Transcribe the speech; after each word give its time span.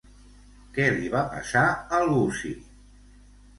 Què 0.77 0.87
li 0.95 1.11
va 1.17 1.21
passar 1.35 1.63
al 2.01 2.11
gussi? 2.17 2.57